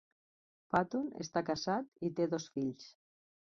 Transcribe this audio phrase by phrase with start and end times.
[0.75, 2.93] Patton està casat i té dos fills.